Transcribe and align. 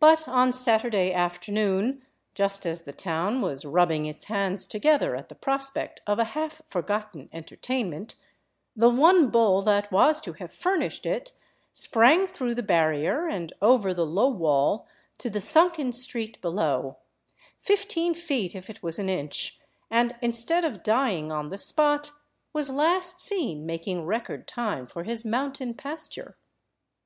But 0.00 0.28
on 0.28 0.52
Saturday 0.52 1.14
afternoon, 1.14 2.02
just 2.34 2.66
as 2.66 2.82
the 2.82 2.92
town 2.92 3.40
was 3.40 3.64
rubbing 3.64 4.04
its 4.04 4.24
hands 4.24 4.66
together 4.66 5.16
at 5.16 5.30
the 5.30 5.34
prospect 5.34 6.02
of 6.06 6.18
a 6.18 6.24
half 6.36 6.60
forgotten 6.66 7.30
entertainment, 7.32 8.16
the 8.76 8.90
one 8.90 9.30
bull 9.30 9.62
that 9.62 9.90
was 9.90 10.20
to 10.20 10.34
have 10.34 10.52
furnished 10.52 11.06
it 11.06 11.32
sprang 11.72 12.26
through 12.26 12.54
the 12.54 12.62
barrier 12.62 13.26
and 13.26 13.54
over 13.62 13.94
the 13.94 14.04
low 14.04 14.28
wall 14.28 14.86
to 15.16 15.30
the 15.30 15.40
sunken 15.40 15.90
street 15.90 16.38
below, 16.42 16.98
fifteen 17.58 18.12
feet 18.12 18.54
if 18.54 18.68
it 18.68 18.82
was 18.82 18.98
an 18.98 19.08
inch, 19.08 19.58
and 19.90 20.16
instead 20.20 20.66
of 20.66 20.82
dying 20.82 21.32
on 21.32 21.48
the 21.48 21.56
spot, 21.56 22.10
was 22.52 22.68
last 22.68 23.22
seen 23.22 23.64
making 23.64 24.04
record 24.04 24.46
time 24.46 24.86
for 24.86 25.04
his 25.04 25.24
mountain 25.24 25.72
pasture. 25.72 26.36